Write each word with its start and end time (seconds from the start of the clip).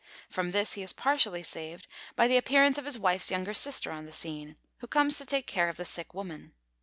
From 0.27 0.49
this 0.49 0.73
he 0.73 0.81
is 0.81 0.93
partially 0.93 1.43
saved 1.43 1.85
by 2.15 2.27
the 2.27 2.35
appearance 2.35 2.79
of 2.79 2.85
his 2.85 2.97
wife's 2.97 3.29
younger 3.29 3.53
sister 3.53 3.91
on 3.91 4.05
the 4.07 4.11
scene, 4.11 4.55
who 4.79 4.87
comes 4.87 5.19
to 5.19 5.27
take 5.27 5.45
care 5.45 5.69
of 5.69 5.77
the 5.77 5.85
sick 5.85 6.15
woman. 6.15 6.53